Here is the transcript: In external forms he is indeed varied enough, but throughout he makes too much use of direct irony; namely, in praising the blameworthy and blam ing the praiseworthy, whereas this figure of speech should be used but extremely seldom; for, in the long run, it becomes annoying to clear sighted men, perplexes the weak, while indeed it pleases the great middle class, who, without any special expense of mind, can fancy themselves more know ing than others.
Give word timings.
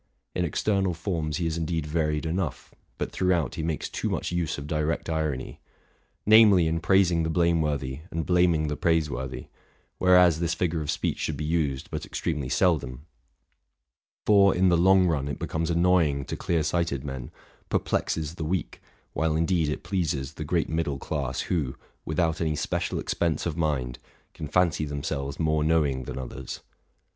In 0.33 0.45
external 0.45 0.95
forms 0.95 1.37
he 1.37 1.45
is 1.45 1.59
indeed 1.59 1.85
varied 1.85 2.25
enough, 2.25 2.73
but 2.97 3.11
throughout 3.11 3.53
he 3.53 3.61
makes 3.61 3.87
too 3.87 4.09
much 4.09 4.31
use 4.31 4.57
of 4.57 4.65
direct 4.65 5.11
irony; 5.11 5.59
namely, 6.25 6.65
in 6.65 6.79
praising 6.79 7.21
the 7.21 7.29
blameworthy 7.29 7.99
and 8.09 8.25
blam 8.25 8.55
ing 8.55 8.67
the 8.67 8.75
praiseworthy, 8.75 9.45
whereas 9.99 10.39
this 10.39 10.55
figure 10.55 10.81
of 10.81 10.89
speech 10.89 11.19
should 11.19 11.37
be 11.37 11.45
used 11.45 11.91
but 11.91 12.03
extremely 12.03 12.49
seldom; 12.49 13.05
for, 14.25 14.55
in 14.55 14.69
the 14.69 14.75
long 14.75 15.05
run, 15.05 15.27
it 15.27 15.37
becomes 15.37 15.69
annoying 15.69 16.25
to 16.25 16.35
clear 16.35 16.63
sighted 16.63 17.03
men, 17.03 17.29
perplexes 17.69 18.33
the 18.33 18.43
weak, 18.43 18.81
while 19.13 19.35
indeed 19.35 19.69
it 19.69 19.83
pleases 19.83 20.33
the 20.33 20.43
great 20.43 20.67
middle 20.67 20.97
class, 20.97 21.41
who, 21.41 21.75
without 22.05 22.41
any 22.41 22.55
special 22.55 22.97
expense 22.97 23.45
of 23.45 23.55
mind, 23.55 23.99
can 24.33 24.47
fancy 24.47 24.83
themselves 24.83 25.39
more 25.39 25.63
know 25.63 25.85
ing 25.85 26.05
than 26.05 26.17
others. 26.17 26.61